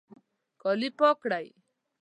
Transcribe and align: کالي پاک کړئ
کالي 0.61 0.89
پاک 0.97 1.15
کړئ 1.23 1.47